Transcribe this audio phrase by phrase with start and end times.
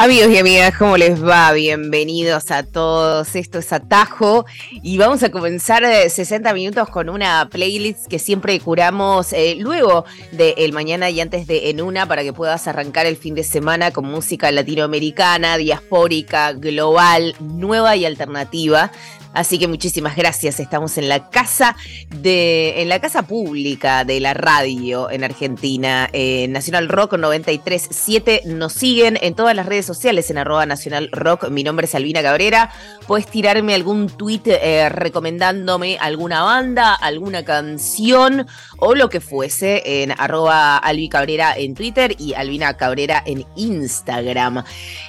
[0.00, 1.50] Amigos y amigas, ¿cómo les va?
[1.50, 3.34] Bienvenidos a todos.
[3.34, 9.32] Esto es Atajo y vamos a comenzar 60 minutos con una playlist que siempre curamos
[9.32, 13.16] eh, luego de el mañana y antes de en una para que puedas arrancar el
[13.16, 18.92] fin de semana con música latinoamericana, diaspórica, global, nueva y alternativa.
[19.38, 20.58] Así que muchísimas gracias.
[20.58, 21.76] Estamos en la casa
[22.08, 26.10] de, en la casa pública de la radio en Argentina,
[26.48, 28.42] Nacional Rock 937.
[28.46, 31.50] Nos siguen en todas las redes sociales en arroba Nacional Rock.
[31.50, 32.72] Mi nombre es Albina Cabrera.
[33.06, 38.44] Puedes tirarme algún tweet eh, recomendándome alguna banda, alguna canción
[38.78, 44.64] o lo que fuese en arroba Albi Cabrera en Twitter y Albina Cabrera en Instagram.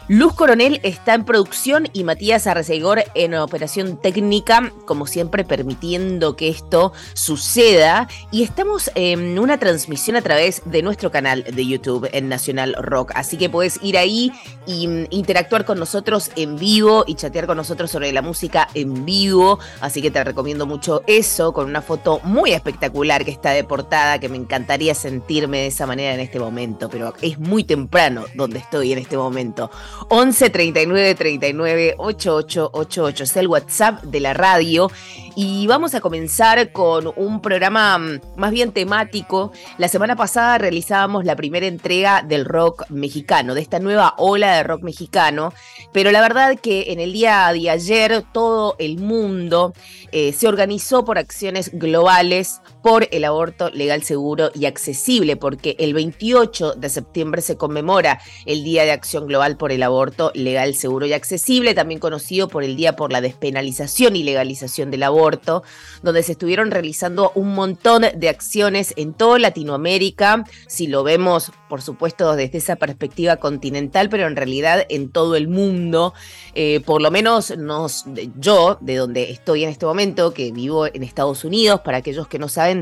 [0.07, 6.49] Luz Coronel está en producción y Matías Arrecegor en operación técnica, como siempre, permitiendo que
[6.49, 8.07] esto suceda.
[8.31, 13.11] Y estamos en una transmisión a través de nuestro canal de YouTube en Nacional Rock.
[13.15, 14.31] Así que puedes ir ahí
[14.67, 19.59] e interactuar con nosotros en vivo y chatear con nosotros sobre la música en vivo.
[19.81, 24.19] Así que te recomiendo mucho eso, con una foto muy espectacular que está de portada,
[24.19, 26.89] que me encantaría sentirme de esa manera en este momento.
[26.89, 29.69] Pero es muy temprano donde estoy en este momento.
[30.09, 34.89] 11 39 39 88 88 es el WhatsApp de la radio
[35.35, 39.51] y vamos a comenzar con un programa mm, más bien temático.
[39.77, 44.63] La semana pasada realizábamos la primera entrega del rock mexicano, de esta nueva ola de
[44.63, 45.53] rock mexicano,
[45.93, 49.73] pero la verdad que en el día de ayer todo el mundo
[50.11, 55.93] eh, se organizó por acciones globales por el aborto legal, seguro y accesible, porque el
[55.93, 61.05] 28 de septiembre se conmemora el Día de Acción Global por el Aborto Legal, Seguro
[61.05, 65.61] y Accesible, también conocido por el Día por la Despenalización y Legalización del Aborto,
[66.01, 71.83] donde se estuvieron realizando un montón de acciones en toda Latinoamérica, si lo vemos, por
[71.83, 76.15] supuesto, desde esa perspectiva continental, pero en realidad en todo el mundo,
[76.55, 78.05] eh, por lo menos nos,
[78.39, 82.39] yo, de donde estoy en este momento, que vivo en Estados Unidos, para aquellos que
[82.39, 82.78] no saben,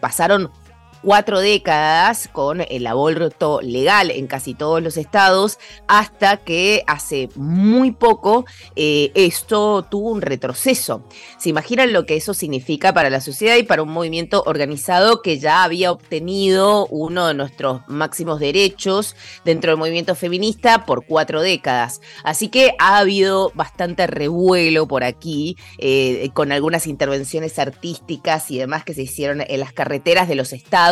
[0.00, 0.50] pasaron
[1.02, 7.92] cuatro décadas con el aborto legal en casi todos los estados, hasta que hace muy
[7.92, 8.44] poco
[8.76, 11.02] eh, esto tuvo un retroceso.
[11.38, 15.38] ¿Se imaginan lo que eso significa para la sociedad y para un movimiento organizado que
[15.38, 22.00] ya había obtenido uno de nuestros máximos derechos dentro del movimiento feminista por cuatro décadas?
[22.24, 28.84] Así que ha habido bastante revuelo por aquí, eh, con algunas intervenciones artísticas y demás
[28.84, 30.87] que se hicieron en las carreteras de los estados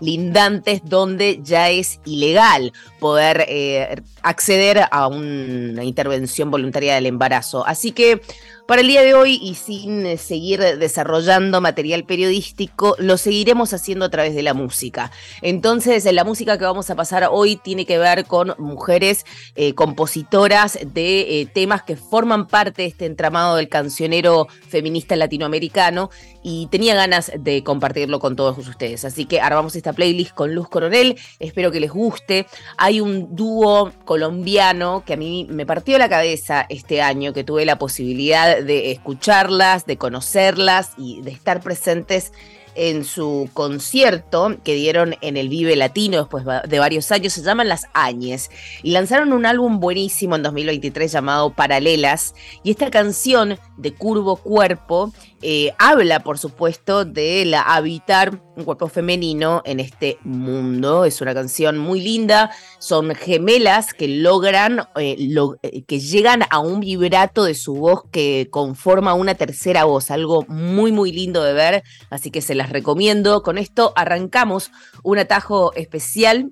[0.00, 7.66] lindantes donde ya es ilegal poder eh, acceder a una intervención voluntaria del embarazo.
[7.66, 8.20] Así que
[8.66, 14.04] para el día de hoy y sin eh, seguir desarrollando material periodístico, lo seguiremos haciendo
[14.04, 15.12] a través de la música.
[15.40, 19.24] Entonces, la música que vamos a pasar hoy tiene que ver con mujeres
[19.54, 26.10] eh, compositoras de eh, temas que forman parte de este entramado del cancionero feminista latinoamericano
[26.42, 29.04] y tenía ganas de compartirlo con todos ustedes.
[29.04, 32.46] Así que armamos esta playlist con Luz Coronel, espero que les guste.
[32.78, 37.64] Hay un dúo colombiano que a mí me partió la cabeza este año, que tuve
[37.64, 42.32] la posibilidad de escucharlas, de conocerlas y de estar presentes
[42.76, 47.68] en su concierto que dieron en el Vive Latino después de varios años, se llaman
[47.68, 48.50] Las Añes,
[48.82, 55.12] y lanzaron un álbum buenísimo en 2023 llamado Paralelas, y esta canción de Curvo Cuerpo
[55.42, 61.04] eh, habla, por supuesto, de la habitar un cuerpo femenino en este mundo.
[61.04, 62.50] Es una canción muy linda.
[62.78, 65.16] Son gemelas que logran, eh,
[65.62, 70.10] eh, que llegan a un vibrato de su voz que conforma una tercera voz.
[70.10, 71.82] Algo muy, muy lindo de ver.
[72.08, 73.42] Así que se las recomiendo.
[73.42, 74.70] Con esto arrancamos
[75.02, 76.50] un atajo especial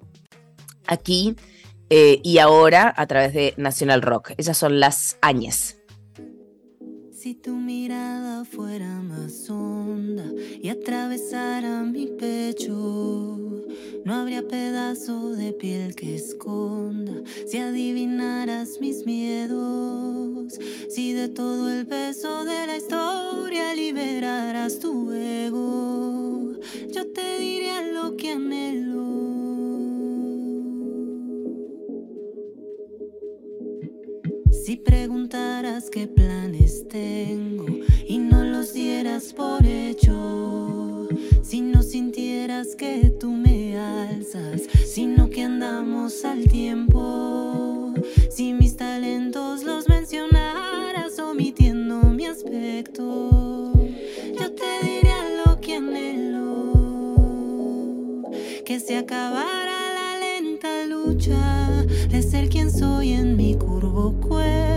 [0.86, 1.36] aquí
[1.90, 4.32] y ahora a través de National Rock.
[4.36, 5.83] Ellas son las Añes.
[7.24, 10.30] Si tu mirada fuera más honda
[10.60, 13.64] y atravesara mi pecho,
[14.04, 17.22] no habría pedazo de piel que esconda.
[17.46, 20.58] Si adivinaras mis miedos,
[20.90, 26.52] si de todo el peso de la historia liberaras tu ego
[26.92, 29.04] yo te diría lo que anhelo.
[34.50, 36.06] Si preguntaras qué
[36.82, 37.66] tengo
[38.06, 41.08] y no los dieras por hecho,
[41.42, 47.94] si no sintieras que tú me alzas, sino que andamos al tiempo,
[48.30, 53.72] si mis talentos los mencionaras omitiendo mi aspecto,
[54.38, 56.72] yo te diría lo que anhelo,
[58.64, 64.73] que se acabara la lenta lucha de ser quien soy en mi curvo cuerpo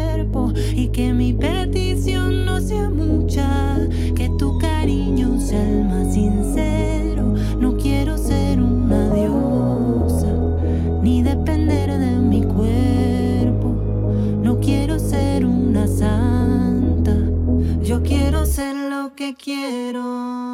[0.76, 3.78] y que mi petición no sea mucha,
[4.16, 7.36] que tu cariño sea el más sincero.
[7.60, 10.34] No quiero ser una diosa
[11.02, 13.76] ni depender de mi cuerpo.
[14.44, 17.16] No quiero ser una santa.
[17.84, 20.47] Yo quiero ser lo que quiero.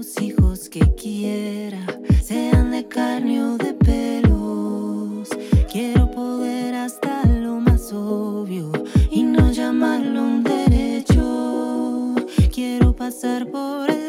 [0.00, 1.84] Hijos que quiera,
[2.22, 5.28] sean de carne o de pelos.
[5.70, 8.72] Quiero poder hasta lo más obvio
[9.10, 12.14] y no llamarlo un derecho.
[12.50, 13.99] Quiero pasar por el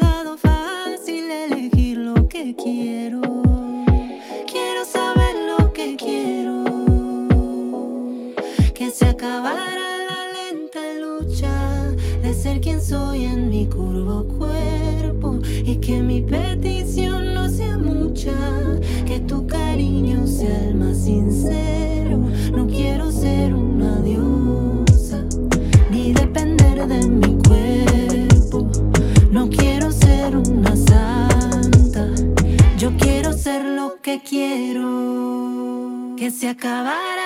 [15.82, 18.32] que mi petición no sea mucha,
[19.04, 22.18] que tu cariño sea el más sincero.
[22.54, 25.24] No quiero ser una diosa
[25.90, 28.70] ni depender de mi cuerpo.
[29.32, 32.08] No quiero ser una santa.
[32.78, 36.14] Yo quiero ser lo que quiero.
[36.16, 37.21] Que se acabara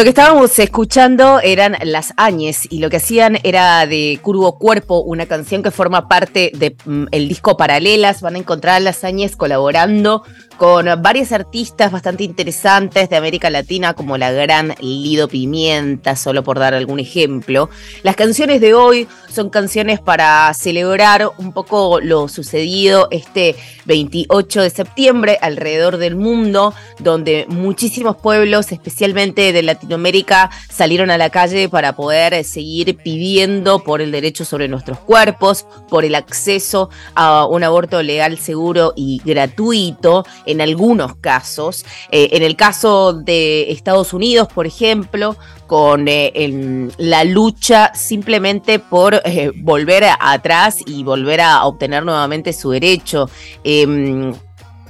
[0.00, 5.02] Lo que estábamos escuchando eran las Áñez y lo que hacían era de Curvo Cuerpo,
[5.02, 8.22] una canción que forma parte del disco Paralelas.
[8.22, 10.22] Van a encontrar a las Áñez colaborando
[10.60, 16.58] con varios artistas bastante interesantes de América Latina, como la gran Lido Pimienta, solo por
[16.58, 17.70] dar algún ejemplo.
[18.02, 24.68] Las canciones de hoy son canciones para celebrar un poco lo sucedido este 28 de
[24.68, 31.96] septiembre alrededor del mundo, donde muchísimos pueblos, especialmente de Latinoamérica, salieron a la calle para
[31.96, 38.02] poder seguir pidiendo por el derecho sobre nuestros cuerpos, por el acceso a un aborto
[38.02, 41.84] legal, seguro y gratuito en algunos casos.
[42.10, 49.20] Eh, en el caso de Estados Unidos, por ejemplo, con eh, la lucha simplemente por
[49.24, 53.30] eh, volver atrás y volver a obtener nuevamente su derecho.
[53.64, 54.34] Em,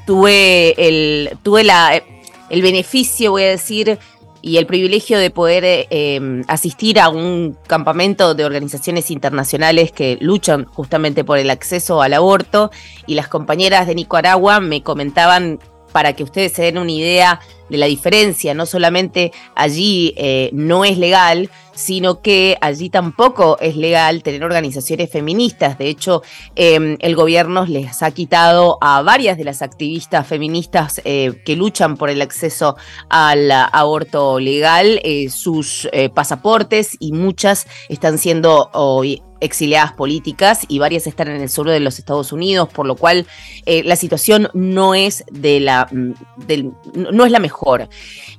[0.07, 2.03] tuve el, tuve la,
[2.49, 3.99] el beneficio, voy a decir,
[4.43, 10.65] y el privilegio de poder eh, asistir a un campamento de organizaciones internacionales que luchan
[10.65, 12.71] justamente por el acceso al aborto
[13.07, 15.59] y las compañeras de Nicaragua me comentaban
[15.93, 18.55] para que ustedes se den una idea de la diferencia.
[18.55, 25.11] No solamente allí eh, no es legal, sino que allí tampoco es legal tener organizaciones
[25.11, 25.79] feministas.
[25.79, 26.23] De hecho,
[26.55, 31.97] em, el gobierno les ha quitado a varias de las activistas feministas eh, que luchan
[31.97, 32.77] por el acceso
[33.09, 41.07] al aborto legal eh, sus pasaportes y muchas están siendo hoy exiliadas políticas y varias
[41.07, 43.27] están en el sur de los Estados Unidos, por lo cual
[43.67, 46.13] eh, la situación no es de la mm,
[46.95, 47.89] no es la mejor.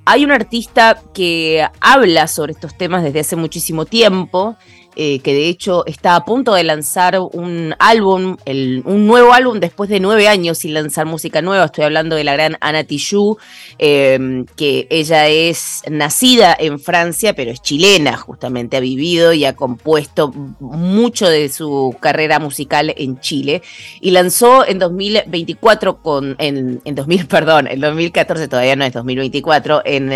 [0.06, 4.56] Hay un artista que habla sobre estos temas desde hace muchísimo tiempo.
[4.98, 9.90] Eh, que de hecho está a punto de lanzar un álbum, un nuevo álbum después
[9.90, 11.66] de nueve años sin lanzar música nueva.
[11.66, 13.38] Estoy hablando de la gran Ana Tijoux,
[13.78, 19.56] em, que ella es nacida en Francia, pero es chilena, justamente ha vivido y ha
[19.56, 23.62] compuesto mucho de su carrera musical en Chile.
[24.02, 30.10] Y lanzó en 2024 con, en, 2000, perdón, en 2014, todavía no es 2024, en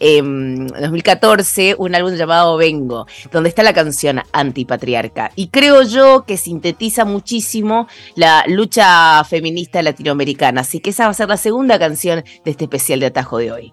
[0.00, 5.32] 2014 em, un álbum llamado Vengo, donde está la canción antipatriarca.
[5.36, 10.62] Y creo yo que sintetiza muchísimo la lucha feminista latinoamericana.
[10.62, 13.52] Así que esa va a ser la segunda canción de este especial de atajo de
[13.52, 13.72] hoy.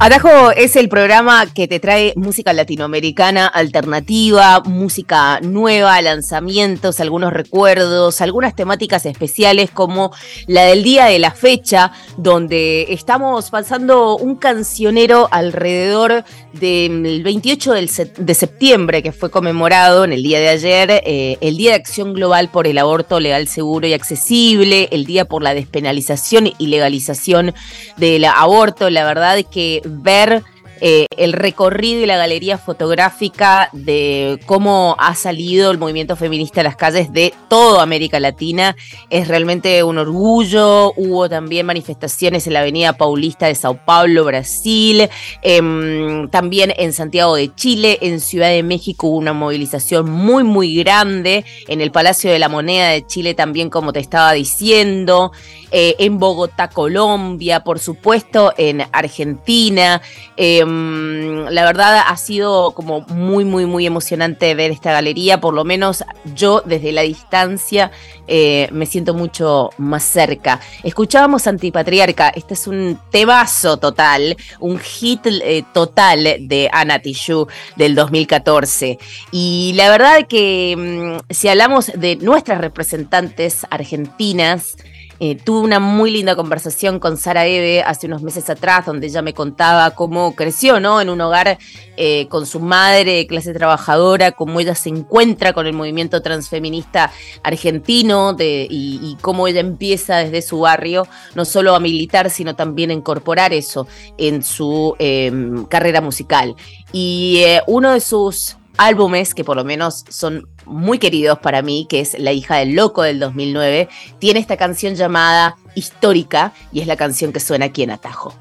[0.00, 8.20] Atajo es el programa que te trae música latinoamericana alternativa, música nueva, lanzamientos, algunos recuerdos,
[8.20, 10.12] algunas temáticas especiales como
[10.46, 18.34] la del día de la fecha, donde estamos pasando un cancionero alrededor del 28 de
[18.34, 22.50] septiembre, que fue conmemorado en el día de ayer, eh, el Día de Acción Global
[22.50, 27.52] por el Aborto Legal, Seguro y Accesible, el Día por la Despenalización y Legalización
[27.96, 28.90] del Aborto.
[28.90, 30.42] La verdad es que ver
[30.80, 36.64] eh, el recorrido y la galería fotográfica de cómo ha salido el movimiento feminista a
[36.64, 38.76] las calles de toda América Latina
[39.10, 40.92] es realmente un orgullo.
[40.96, 45.08] Hubo también manifestaciones en la Avenida Paulista de Sao Paulo, Brasil,
[45.42, 50.76] em, también en Santiago de Chile, en Ciudad de México hubo una movilización muy, muy
[50.76, 55.32] grande, en el Palacio de la Moneda de Chile también, como te estaba diciendo.
[55.70, 60.00] Eh, en Bogotá, Colombia, por supuesto, en Argentina.
[60.36, 65.64] Em, la verdad ha sido como muy, muy, muy emocionante ver esta galería, por lo
[65.64, 67.90] menos yo desde la distancia
[68.26, 70.60] eh, me siento mucho más cerca.
[70.82, 77.94] Escuchábamos Antipatriarca, este es un tebazo total, un hit eh, total de Ana Tijoux del
[77.94, 78.98] 2014.
[79.32, 84.76] Y la verdad que mm, si hablamos de nuestras representantes argentinas,
[85.20, 89.20] eh, tuve una muy linda conversación con Sara Eve hace unos meses atrás, donde ella
[89.20, 91.00] me contaba cómo creció, ¿no?
[91.00, 91.58] En un hogar
[91.96, 97.10] eh, con su madre, clase trabajadora, cómo ella se encuentra con el movimiento transfeminista
[97.42, 102.94] argentino y, cómo ella empieza desde su barrio, no solo a militar, sino también a
[102.94, 106.54] incorporar eso en su em, carrera musical.
[106.92, 111.86] Y eh, uno de sus álbumes que por lo menos son muy queridos para mí,
[111.88, 116.86] que es La hija del loco del 2009, tiene esta canción llamada Histórica y es
[116.86, 118.34] la canción que suena aquí en Atajo.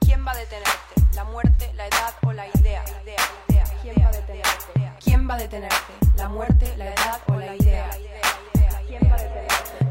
[0.00, 0.36] ¿Quién va a
[5.38, 5.76] detenerte?
[6.16, 7.87] ¿La muerte, la edad o la idea?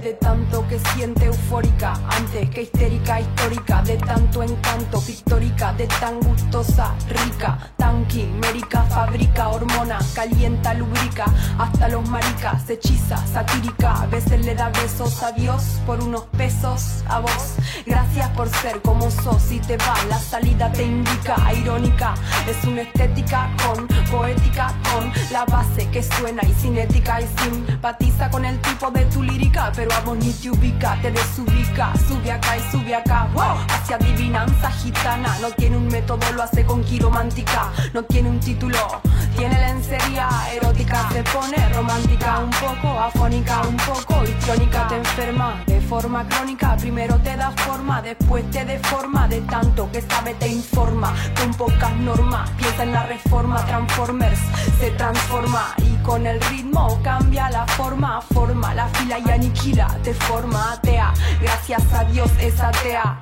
[0.07, 6.21] De tanto que siente eufórica, antes que histérica, histórica, de tanto encanto, pictórica, de tan
[6.21, 11.25] gustosa, rica, tan quimérica, fabrica hormona, calienta, lubrica,
[11.59, 17.03] hasta los maricas, hechiza, satírica, a veces le da besos a Dios por unos pesos
[17.09, 17.56] a vos.
[17.85, 22.13] Gracias por ser como sos y te va, la salida te indica, irónica,
[22.47, 28.45] es una estética con poética, con la base que suena y cinética y simpatiza con
[28.45, 32.57] el tipo de tu lírica, pero a vos ni te ubica, te desubica, sube acá
[32.57, 33.27] y sube acá,
[33.69, 39.01] hacia adivinanza gitana, no tiene un método, lo hace con quiromántica, no tiene un título,
[39.37, 45.81] tiene lencería erótica, se pone romántica, un poco afónica, un poco histriónica, te enferma de
[45.81, 51.13] forma crónica, primero te da forma, después te deforma, de tanto que sabe te informa,
[51.37, 54.39] con pocas normas, piensa en la reforma, Transformers
[54.79, 60.13] se transforma y con el ritmo cambia la forma, forma la fila y aniquila de
[60.13, 61.13] forma atea.
[61.41, 63.19] Gracias a Dios es atea.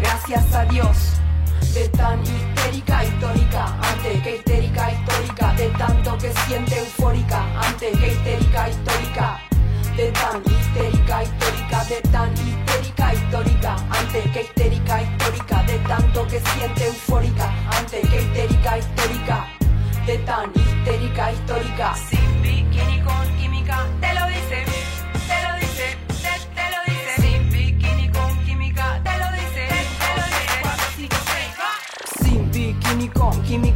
[0.00, 0.96] Gracias a Dios.
[1.72, 8.08] De tan histérica, histórica, antes que histérica, histórica, de tanto que siente eufórica, antes que
[8.08, 9.40] histérica, histórica,
[9.96, 16.40] de tan histérica, histórica, de tan histérica, histórica, antes que histérica, histórica, de tanto que
[16.40, 19.46] siente eufórica, antes que histérica, histórica
[20.06, 21.94] de tan histérica histórica.
[21.94, 24.64] Sin bikini con química, te lo dice,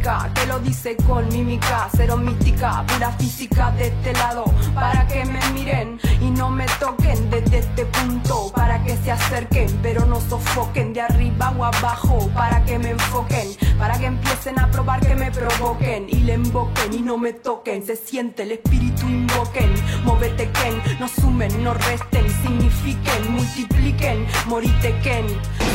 [0.07, 5.39] te lo dice con mímica, cero mística, pura física de este lado, para que me
[5.51, 5.99] miren
[6.37, 11.53] no me toquen desde este punto, para que se acerquen, pero no sofoquen de arriba
[11.57, 16.15] o abajo, para que me enfoquen para que empiecen a probar que me provoquen y
[16.21, 17.85] le invoquen y no me toquen.
[17.85, 19.71] Se siente el espíritu invoquen,
[20.03, 25.27] móvete Ken, no sumen, no resten, signifiquen, multipliquen, moritequen.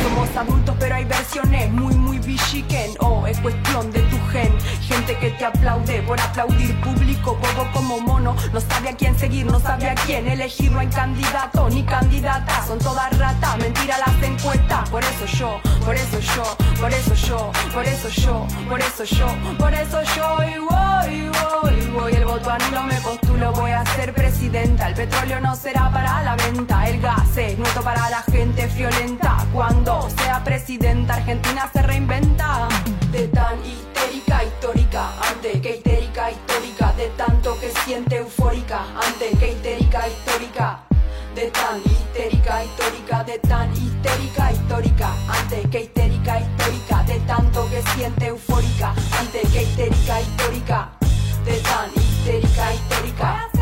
[0.03, 2.91] Somos adultos pero hay versiones muy muy bichiquen.
[2.99, 7.99] Oh, es cuestión de tu gen, gente que te aplaude por aplaudir público, bobo como
[7.99, 11.83] mono, no sabe a quién seguir, no sabe a quién elegir, no hay candidato ni
[11.83, 16.43] candidata, son todas ratas, mentira las encuestas, por eso yo, por eso yo,
[16.79, 21.87] por eso yo, por eso yo, por eso yo, por eso yo y voy, voy,
[21.87, 22.13] voy.
[22.13, 24.87] El voto no me postulo, voy a ser presidenta.
[24.87, 29.45] El petróleo no será para la venta, el gas es nuestro para la gente violenta.
[29.53, 32.67] Cuando sea presidenta, Argentina se reinventa.
[33.11, 36.02] De tan histérica, histórica, antes que histérica,
[37.03, 40.79] de tanto que siente eufórica, antes que histérica, histórica
[41.35, 47.81] de tan histérica, histórica, de tan histérica, histórica, antes que histérica, histórica, de tanto que
[47.91, 50.89] siente eufórica, antes que histérica, histórica,
[51.43, 53.52] de tan histérica, histórica.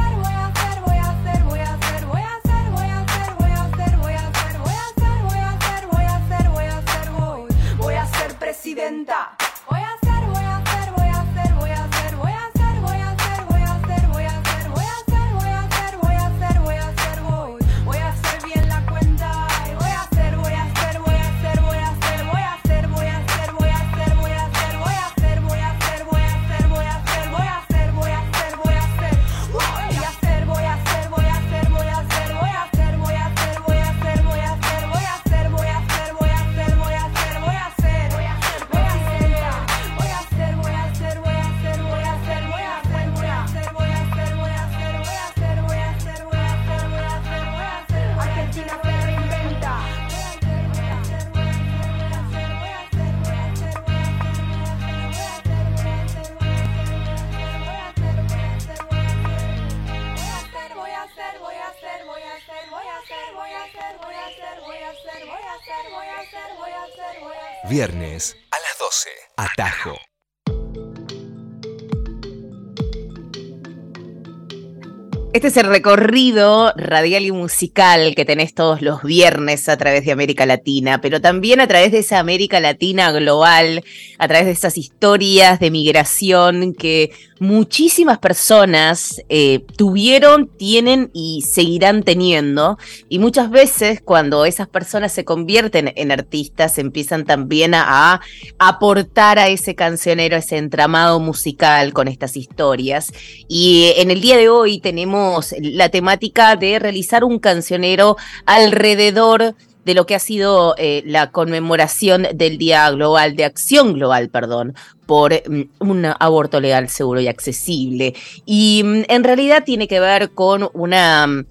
[75.42, 80.12] Este es el recorrido radial y musical que tenés todos los viernes a través de
[80.12, 83.84] América Latina, pero también a través de esa América Latina global,
[84.20, 92.04] a través de esas historias de migración que muchísimas personas eh, tuvieron, tienen y seguirán
[92.04, 92.78] teniendo.
[93.10, 98.22] Y muchas veces cuando esas personas se convierten en artistas, empiezan también a, a
[98.60, 103.12] aportar a ese cancionero, a ese entramado musical con estas historias.
[103.48, 109.94] Y en el día de hoy tenemos la temática de realizar un cancionero alrededor de
[109.94, 115.34] lo que ha sido eh, la conmemoración del Día Global, de Acción Global, perdón, por
[115.34, 118.14] mm, un aborto legal, seguro y accesible.
[118.46, 121.46] Y mm, en realidad tiene que ver con una, mm,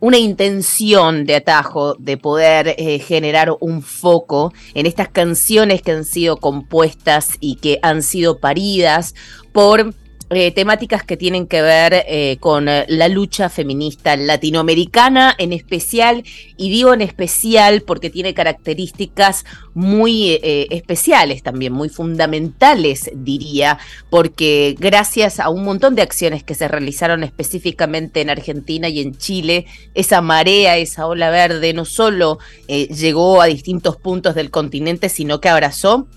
[0.00, 6.04] una intención de atajo de poder eh, generar un foco en estas canciones que han
[6.04, 9.14] sido compuestas y que han sido paridas
[9.52, 9.94] por
[10.32, 16.22] eh, temáticas que tienen que ver eh, con eh, la lucha feminista latinoamericana en especial,
[16.56, 25.40] y digo en especial porque tiene características muy especiales también, muy fundamentales diría, porque gracias
[25.40, 30.20] a un montón de acciones que se realizaron específicamente en Argentina y en Chile, esa
[30.20, 32.38] marea, esa ola verde no solo
[32.68, 36.08] llegó a distintos puntos del continente, sino que abrazó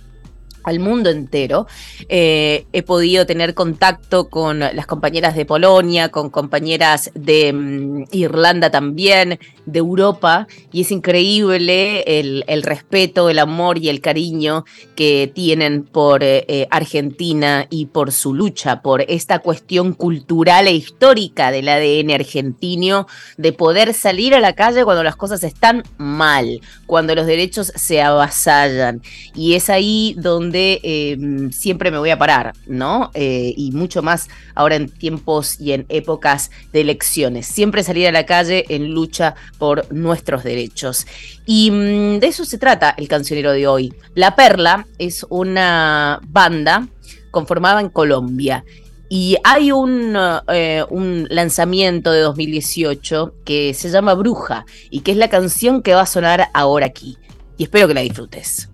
[0.63, 1.67] al mundo entero.
[2.09, 8.71] Eh, he podido tener contacto con las compañeras de Polonia, con compañeras de mm, Irlanda
[8.71, 15.83] también, de Europa, y es increíble el, respeto, el amor y el cariño que tienen
[15.83, 21.69] por eh, eh, Argentina y por su lucha, por esta cuestión cultural e histórica del
[21.69, 27.25] ADN argentino, de poder salir a la calle cuando las cosas están mal, cuando los
[27.25, 29.01] derechos se avasallan.
[29.35, 33.11] Y es ahí donde Em, siempre me voy a parar, ¿no?
[33.13, 37.47] Eh, y mucho más ahora en tiempos y en épocas de elecciones.
[37.47, 41.07] Siempre salir a la calle en lucha por nuestros derechos.
[41.45, 43.93] Y mm, de eso se trata el cancionero de hoy.
[44.15, 46.87] La Perla es una banda
[47.31, 48.63] conformada en Colombia.
[49.09, 55.17] Y hay un, eh, un, lanzamiento de 2018 que se llama Bruja y que es
[55.17, 57.17] la canción que va a sonar ahora aquí.
[57.57, 58.69] Y espero que la disfrutes.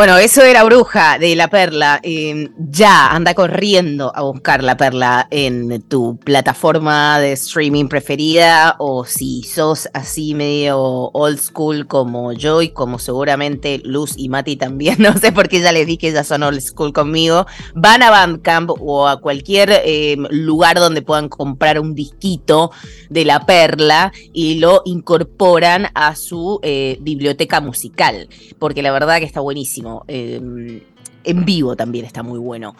[0.00, 2.00] Bueno, eso era Bruja de La Perla.
[2.02, 2.48] Eh,
[2.80, 9.42] ya, anda corriendo a buscar La Perla en tu plataforma de streaming preferida o si
[9.42, 15.12] sos así medio old school como yo y como seguramente Luz y Mati también, no
[15.18, 18.70] sé por qué ya les dije que ya son old school conmigo, van a Bandcamp
[18.70, 22.70] o a cualquier eh, lugar donde puedan comprar un disquito
[23.10, 29.26] de La Perla y lo incorporan a su eh, biblioteca musical, porque la verdad que
[29.26, 30.06] está buenísimo.
[30.08, 30.80] Eh,
[31.24, 32.74] en vivo también está muy bueno.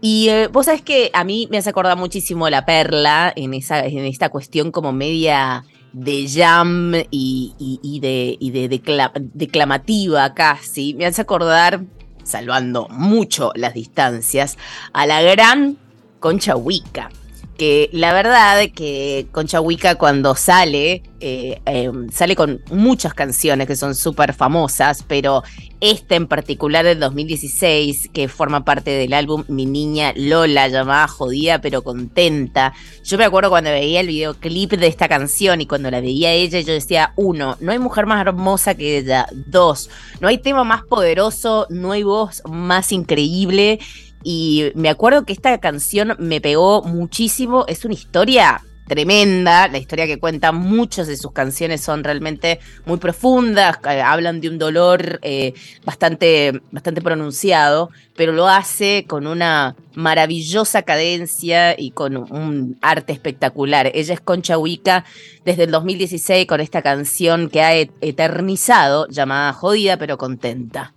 [0.00, 3.84] Y eh, vos sabés que a mí me hace acordar muchísimo La Perla en, esa,
[3.86, 10.94] en esta cuestión como media de jam y, y- de, y de decla- declamativa casi.
[10.94, 11.80] Me hace acordar,
[12.24, 14.58] salvando mucho las distancias,
[14.92, 15.78] a la gran
[16.20, 17.10] Concha Huica.
[17.58, 23.74] Que la verdad que Concha Huica cuando sale, eh, eh, sale con muchas canciones que
[23.74, 25.42] son súper famosas, pero
[25.80, 31.60] esta en particular del 2016, que forma parte del álbum Mi Niña Lola, llamada Jodida
[31.60, 32.72] pero Contenta.
[33.04, 36.60] Yo me acuerdo cuando veía el videoclip de esta canción y cuando la veía ella,
[36.60, 39.26] yo decía, uno, no hay mujer más hermosa que ella.
[39.32, 39.90] Dos,
[40.20, 43.78] no hay tema más poderoso, no hay voz más increíble.
[44.22, 47.64] Y me acuerdo que esta canción me pegó muchísimo.
[47.68, 49.68] Es una historia tremenda.
[49.68, 53.76] La historia que cuenta muchas de sus canciones son realmente muy profundas.
[53.88, 55.52] eh, Hablan de un dolor eh,
[55.84, 63.90] bastante, bastante pronunciado, pero lo hace con una maravillosa cadencia y con un arte espectacular.
[63.94, 65.04] Ella es Concha Huica
[65.44, 70.94] desde el 2016 con esta canción que ha et- eternizado, llamada Jodida pero contenta.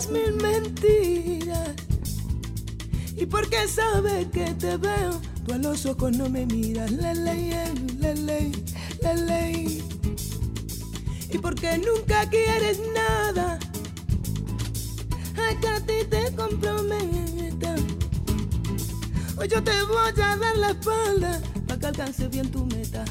[0.00, 1.70] Cuentas mil mentiras
[3.16, 7.52] y porque sabes que te veo, tú a los ojos no me miras, la ley,
[7.98, 8.52] la ley,
[9.02, 9.84] la ley,
[11.30, 13.58] y porque nunca quieres nada,
[15.36, 17.74] ay que a ti te comprometa.
[19.36, 23.04] Hoy yo te voy a dar la espalda para que alcance bien tu meta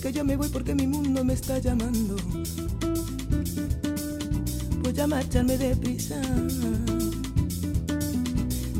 [0.00, 2.14] que yo me voy porque mi mundo me está llamando.
[4.86, 6.14] Voy a marcharme deprisa.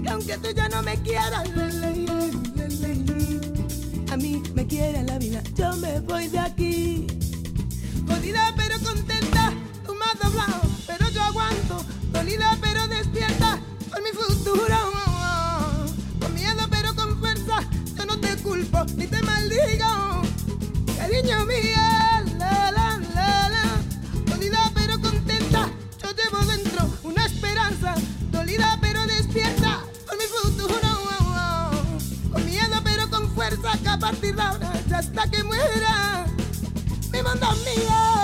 [0.01, 4.65] Que aunque tú ya no me quieras, le, le, le, le, le, a mí me
[4.69, 5.43] quiere la vida.
[5.57, 7.09] Yo me voy de aquí.
[8.07, 8.55] Jodida
[35.17, 36.27] hasta que muera,
[37.11, 38.16] mi mundo es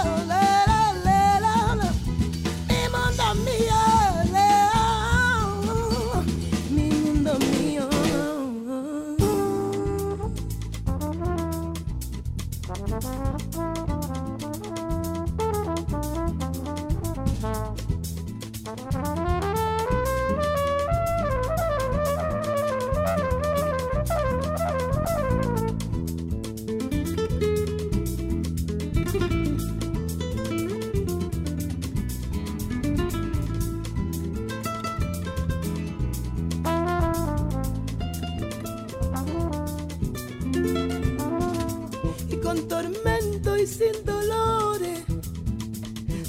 [42.52, 45.00] con tormento y sin dolores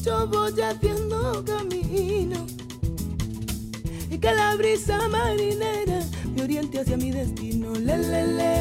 [0.03, 2.45] yo voy haciendo camino
[4.09, 5.99] y que la brisa marinera
[6.33, 7.73] me oriente hacia mi destino.
[7.73, 8.53] Le, le.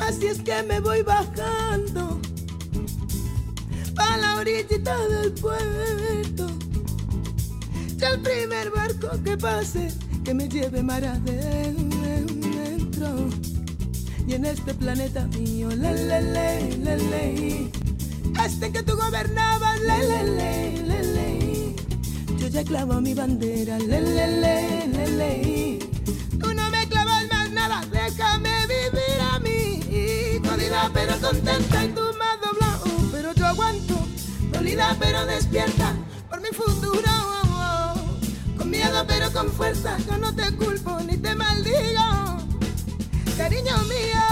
[0.00, 2.20] Así es que me voy bajando
[3.96, 6.46] a la orillita del puerto.
[7.98, 9.88] Y el primer barco que pase,
[10.24, 11.89] que me lleve mar adentro.
[14.30, 17.70] Y en este planeta mío, le, le, le, le, le,
[18.46, 21.74] este que tú gobernabas, le, le.
[22.38, 25.78] Yo ya clavo mi bandera, le, le, le, le, le.
[26.38, 30.38] Tú no me clavas más nada, déjame vivir a mí.
[30.44, 34.06] Dolida pero contenta y tú me has doblado, pero yo aguanto.
[34.52, 35.96] Dolida pero despierta
[36.28, 37.02] por mi futuro.
[37.02, 38.56] oh, oh.
[38.56, 42.19] Con miedo pero con fuerza, yo no te culpo ni te maldigo.
[43.40, 44.22] Cariño mío,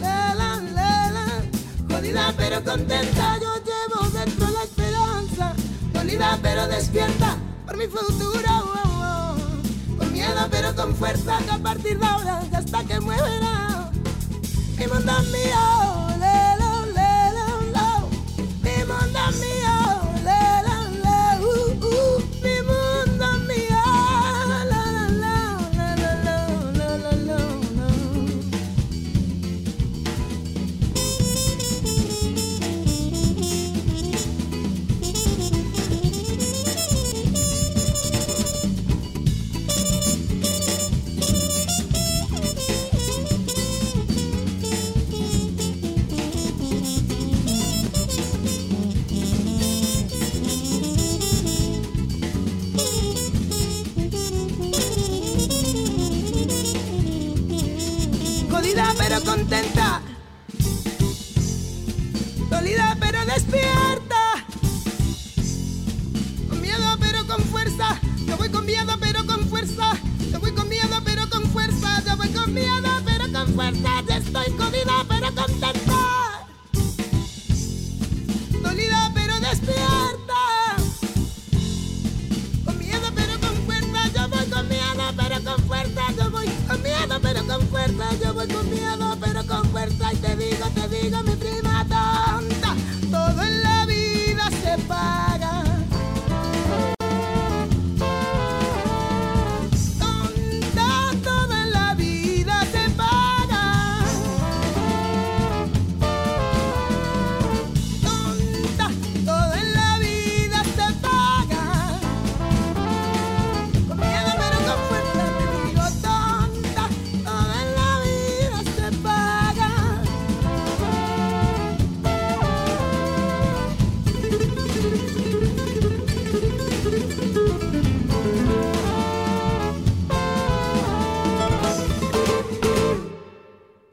[0.00, 1.26] la, la, la, la.
[1.94, 5.52] Jodida pero contenta, yo llevo dentro la esperanza.
[5.92, 8.50] Dolida pero despierta por mi futuro.
[8.50, 9.98] oh, oh.
[9.98, 13.90] Con miedo pero con fuerza, que a partir de ahora hasta que muera.
[14.78, 15.83] Mi mundo mío,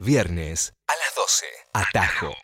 [0.04, 1.46] Viernes a las 12.
[1.74, 2.34] Atajo.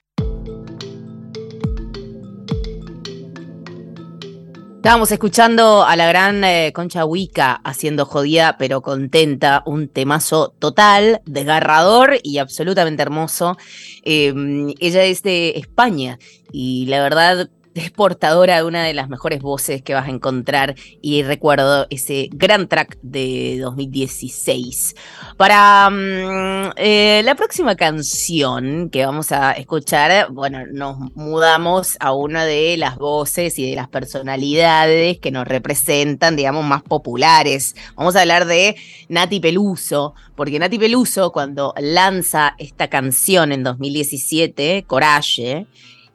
[4.76, 11.20] Estábamos escuchando a la gran eh, Concha Huica haciendo jodida pero contenta, un temazo total,
[11.24, 13.56] desgarrador y absolutamente hermoso.
[14.04, 14.32] Eh,
[14.78, 16.20] ella es de España
[16.52, 20.74] y la verdad es portadora de una de las mejores voces que vas a encontrar
[21.00, 24.96] y recuerdo ese gran track de 2016.
[25.36, 32.44] Para mm, eh, la próxima canción que vamos a escuchar, bueno, nos mudamos a una
[32.44, 37.74] de las voces y de las personalidades que nos representan, digamos, más populares.
[37.96, 38.76] Vamos a hablar de
[39.08, 45.66] Nati Peluso, porque Nati Peluso cuando lanza esta canción en 2017, Coraje,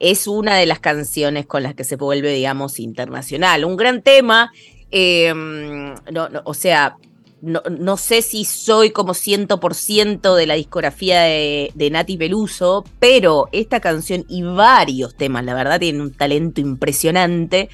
[0.04, 3.64] es una de las canciones con las que se vuelve, digamos, internacional.
[3.64, 4.52] Un gran tema,
[4.92, 6.98] no, no, o sea,
[7.40, 13.48] no, no, sé si soy como 100% de la discografía de, de, Nati Peluso, pero
[13.52, 17.70] esta canción y varios temas, la verdad, tienen un talento impresionante.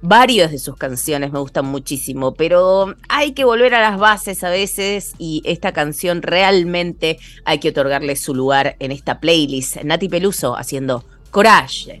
[0.00, 4.50] Varios de sus canciones me gustan muchísimo, pero hay que volver a las bases a
[4.50, 9.82] veces y esta canción realmente hay que otorgarle su lugar en esta playlist.
[9.82, 11.04] Nati Peluso haciendo
[11.34, 12.00] Coraje.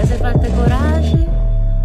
[0.00, 1.26] Te hace falta coraje,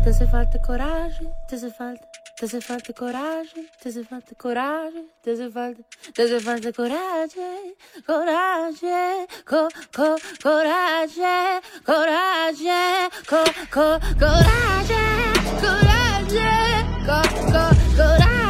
[0.01, 2.07] te hace falta coraje, te hace falta,
[2.38, 5.82] te hace falta coraje, te hace falta coraje, te hace falta,
[6.13, 7.76] te hace falta coraje,
[8.07, 13.43] coraje, co, co, coraje, coraje, co,
[13.74, 15.03] co, coraje,
[15.59, 17.63] coraje, co, co,
[17.97, 18.45] coraje,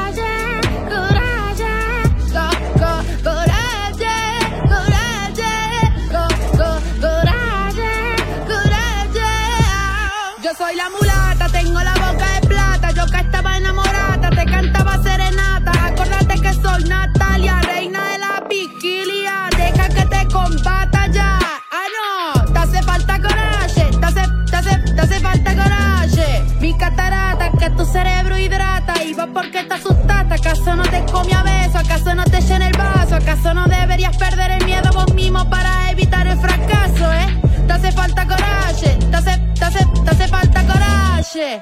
[29.36, 31.78] porque te asustaste, ¿acaso no te comí a beso?
[31.78, 33.16] ¿Acaso no te llena el vaso?
[33.16, 37.28] ¿Acaso no deberías perder el miedo vos mismo para evitar el fracaso, eh?
[37.68, 41.62] Te hace falta coraje, te hace, te hace, te hace falta coraje.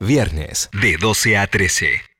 [0.00, 2.11] Viernes de 12 a 13.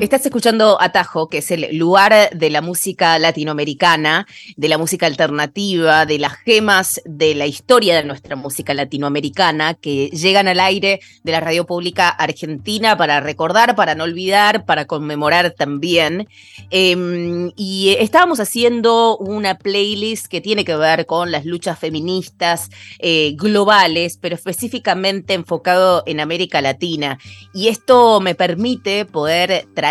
[0.00, 4.26] Estás escuchando Atajo, que es el lugar de la música latinoamericana,
[4.56, 10.06] de la música alternativa, de las gemas de la historia de nuestra música latinoamericana que
[10.06, 15.50] llegan al aire de la radio pública argentina para recordar, para no olvidar, para conmemorar
[15.50, 16.26] también.
[16.70, 22.70] Eh, y estábamos haciendo una playlist que tiene que ver con las luchas feministas
[23.00, 27.18] eh, globales, pero específicamente enfocado en América Latina.
[27.52, 29.89] Y esto me permite poder traer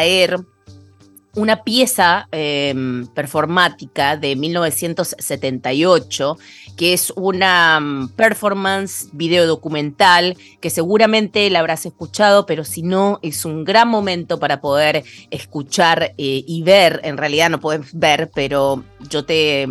[1.35, 2.73] una pieza eh,
[3.13, 6.37] performática de 1978,
[6.75, 13.19] que es una um, performance video documental que seguramente la habrás escuchado, pero si no,
[13.21, 16.99] es un gran momento para poder escuchar eh, y ver.
[17.03, 19.67] En realidad no puedes ver, pero yo te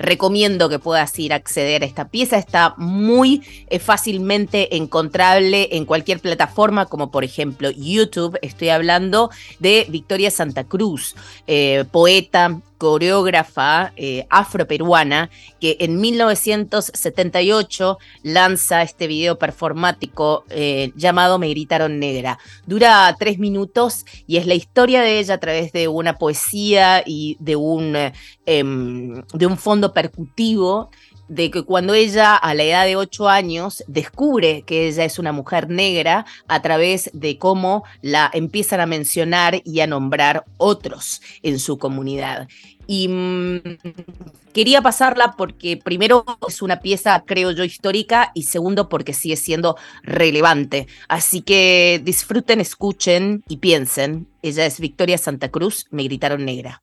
[0.00, 2.38] recomiendo que puedas ir a acceder a esta pieza.
[2.38, 8.38] Está muy eh, fácilmente encontrable en cualquier plataforma, como por ejemplo YouTube.
[8.42, 11.14] Estoy hablando de Victoria Santa Cruz,
[11.46, 15.28] eh, poeta, coreógrafa eh, afroperuana
[15.60, 22.38] que en 1978 lanza este video performático eh, llamado Me gritaron negra.
[22.66, 27.36] Dura tres minutos y es la historia de ella a través de una poesía y
[27.38, 28.12] de un, eh,
[28.46, 30.90] de un fondo percutivo
[31.30, 35.30] de que cuando ella a la edad de ocho años descubre que ella es una
[35.30, 41.60] mujer negra a través de cómo la empiezan a mencionar y a nombrar otros en
[41.60, 42.48] su comunidad.
[42.88, 43.60] Y mmm,
[44.52, 49.76] quería pasarla porque primero es una pieza, creo yo, histórica y segundo porque sigue siendo
[50.02, 50.88] relevante.
[51.06, 54.26] Así que disfruten, escuchen y piensen.
[54.42, 56.82] Ella es Victoria Santa Cruz, me gritaron negra.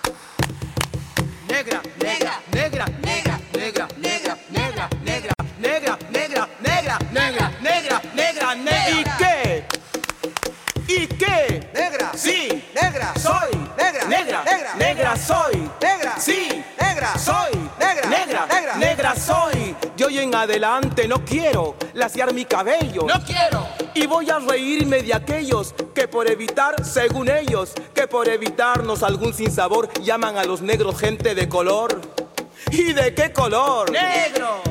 [1.61, 8.89] Negra, negra, negra, negra, negra, negra, negra, negra, negra, negra, negra, negra, negra, negra, negra.
[8.89, 9.65] ¿Y qué?
[10.87, 11.69] ¿Y qué?
[11.71, 12.11] Negra.
[12.15, 12.67] Sí.
[12.73, 13.13] Negra.
[13.15, 13.51] Soy.
[13.77, 14.05] Negra.
[14.05, 14.43] Negra.
[14.43, 14.73] Negra.
[14.75, 15.69] Negra soy.
[15.79, 16.15] Negra.
[16.17, 16.63] Sí.
[16.79, 17.15] Negra.
[17.19, 17.51] Soy.
[17.79, 18.09] Negra.
[18.09, 18.47] Negra.
[18.47, 18.75] Negra.
[18.77, 19.75] Negra soy.
[19.95, 23.03] De hoy en adelante no quiero laciar mi cabello.
[23.03, 23.67] No quiero.
[23.93, 29.33] Y voy a reírme de aquellos que por evitar, según ellos, que por evitarnos algún
[29.33, 31.99] sinsabor llaman a los negros gente de color.
[32.71, 33.91] ¿Y de qué color?
[33.91, 34.70] Negro.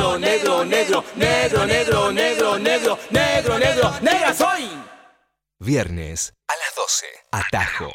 [0.00, 4.68] negro, negro, negro, negro, negro, negro, negro, negro, negra soy.
[5.58, 7.06] Viernes a las 12.
[7.32, 7.92] Atajo.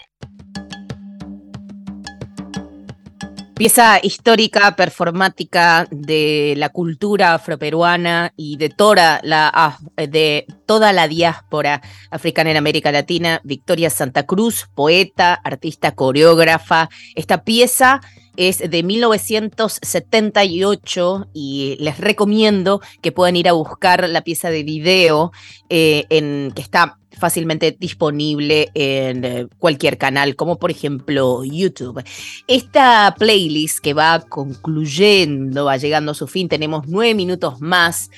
[3.55, 11.81] Pieza histórica, performática de la cultura afroperuana y de toda la, de toda la diáspora
[12.11, 13.41] africana en América Latina.
[13.43, 16.89] Victoria Santa Cruz, poeta, artista, coreógrafa.
[17.15, 18.01] Esta pieza
[18.37, 25.31] es de 1978 y les recomiendo que puedan ir a buscar la pieza de video
[25.69, 32.03] eh, en, que está fácilmente disponible en eh, cualquier canal, como por ejemplo YouTube.
[32.47, 38.09] Esta playlist que va concluyendo, va llegando a su fin, tenemos nueve minutos más,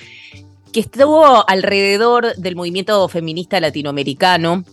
[0.72, 4.64] que estuvo alrededor del movimiento feminista latinoamericano,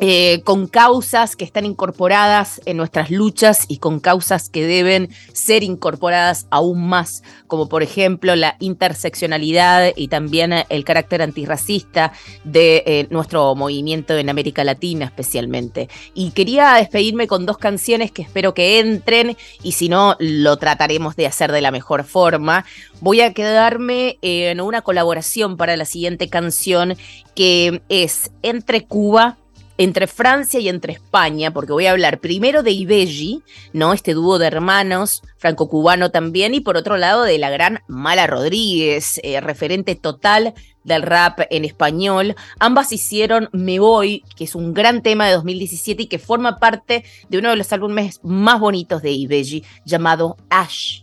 [0.00, 5.64] eh, con causas que están incorporadas en nuestras luchas y con causas que deben ser
[5.64, 12.12] incorporadas aún más, como por ejemplo la interseccionalidad y también el carácter antirracista
[12.44, 15.88] de eh, nuestro movimiento en América Latina especialmente.
[16.14, 21.16] Y quería despedirme con dos canciones que espero que entren y si no lo trataremos
[21.16, 22.64] de hacer de la mejor forma.
[23.00, 26.96] Voy a quedarme en una colaboración para la siguiente canción
[27.34, 29.38] que es entre Cuba
[29.78, 33.92] entre Francia y entre España, porque voy a hablar primero de Ibelli, ¿no?
[33.92, 39.20] Este dúo de hermanos, franco-cubano también, y por otro lado de la gran Mala Rodríguez,
[39.22, 40.52] eh, referente total
[40.82, 42.34] del rap en español.
[42.58, 47.04] Ambas hicieron Me Voy, que es un gran tema de 2017 y que forma parte
[47.28, 51.02] de uno de los álbumes más bonitos de Ibelli, llamado Ash.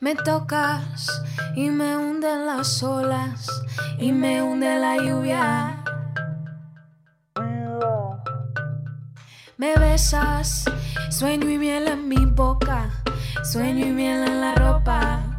[0.00, 1.22] Me tocas
[1.56, 3.50] y me hunden las olas
[3.98, 5.97] y me hunde la lluvia.
[9.58, 10.66] Me besas,
[11.10, 12.90] sueño y miel en mi boca,
[13.42, 15.37] sueño y miel en la ropa.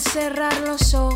[0.00, 1.09] Cerrar los ojos.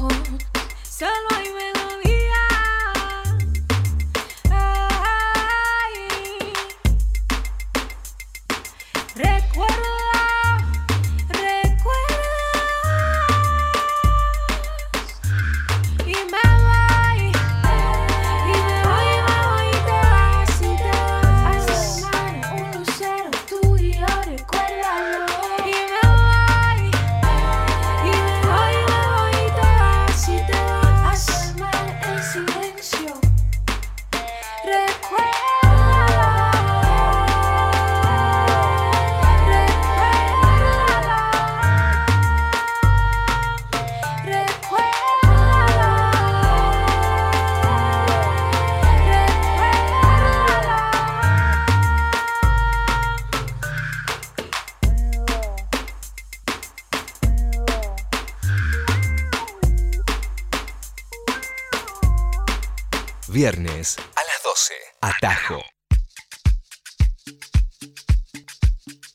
[63.45, 64.73] Viernes a las 12.
[65.03, 65.63] Atajo.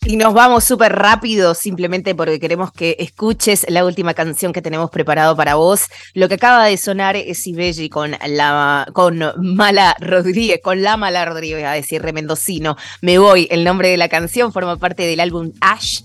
[0.06, 4.92] Y nos vamos súper rápido, simplemente porque queremos que escuches la última canción que tenemos
[4.92, 5.88] preparado para vos.
[6.14, 11.26] Lo que acaba de sonar es Ibelli con la con Mala Rodríguez, con la Mala
[11.26, 12.78] Rodríguez, a decir remendocino.
[13.02, 16.02] Me voy, el nombre de la canción forma parte del álbum Ash.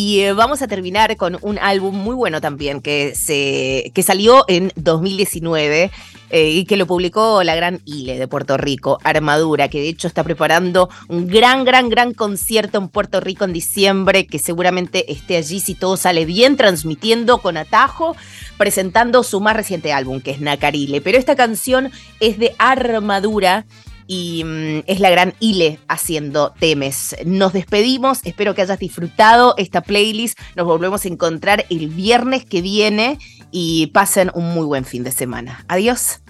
[0.00, 4.44] Y eh, vamos a terminar con un álbum muy bueno también que, se, que salió
[4.46, 5.90] en 2019
[6.30, 10.06] eh, y que lo publicó la gran Ile de Puerto Rico, Armadura, que de hecho
[10.06, 15.36] está preparando un gran, gran, gran concierto en Puerto Rico en diciembre, que seguramente esté
[15.36, 18.14] allí si todo sale bien, transmitiendo con atajo,
[18.56, 21.00] presentando su más reciente álbum, que es Nacarile.
[21.00, 21.90] Pero esta canción
[22.20, 23.66] es de Armadura
[24.08, 27.14] y mm, es la gran Ile haciendo temes.
[27.24, 30.36] Nos despedimos, espero que hayas disfrutado esta playlist.
[30.56, 33.18] Nos volvemos a encontrar el viernes que viene
[33.52, 35.64] y pasen un muy buen fin de semana.
[35.68, 36.20] Adiós.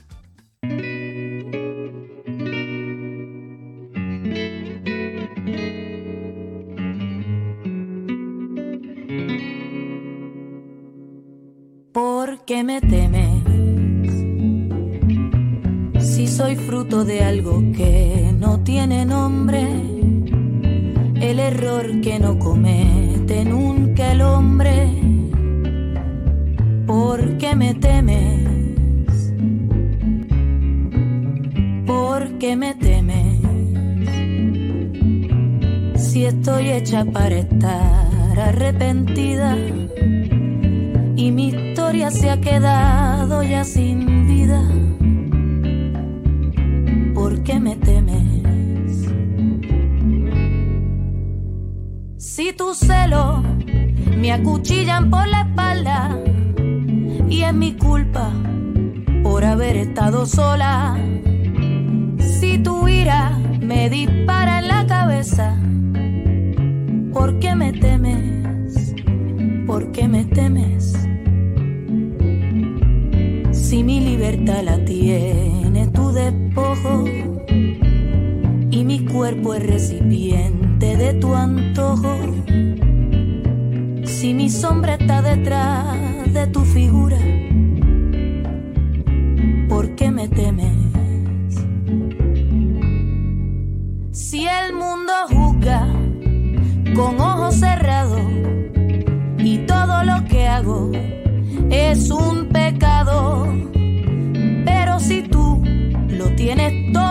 [17.04, 19.62] De algo que no tiene nombre,
[21.20, 24.88] el error que no comete nunca el hombre.
[26.86, 29.32] ¿Por qué me temes?
[31.86, 33.38] ¿Por qué me temes?
[36.00, 39.56] Si estoy hecha para estar arrepentida
[41.16, 44.62] y mi historia se ha quedado ya sin vida.
[47.48, 49.08] ¿Por qué me temes?
[52.18, 53.42] Si tus celos
[54.18, 56.18] me acuchillan por la espalda
[57.30, 58.30] y es mi culpa
[59.22, 60.98] por haber estado sola.
[62.18, 63.30] Si tu ira
[63.62, 65.56] me dispara en la cabeza,
[67.14, 68.94] ¿por qué me temes?
[69.66, 70.92] ¿Por qué me temes?
[73.52, 77.37] Si mi libertad la tiene tu despojo
[79.18, 82.14] cuerpo es recipiente de tu antojo,
[84.04, 87.18] si mi sombra está detrás de tu figura,
[89.68, 90.76] ¿por qué me temes?
[94.12, 95.88] Si el mundo juzga
[96.94, 98.22] con ojos cerrados
[99.38, 100.92] y todo lo que hago
[101.70, 103.48] es un pecado.
[104.64, 105.60] Pero si tú
[106.08, 107.07] lo tienes todo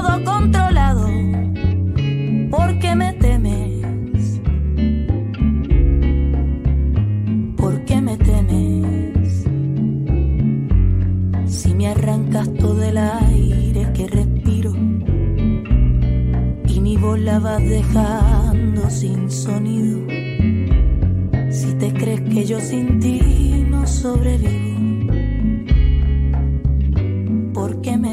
[17.27, 19.99] la vas dejando sin sonido.
[21.51, 25.13] Si te crees que yo sin ti no sobrevivo,
[27.53, 28.06] ¿por qué me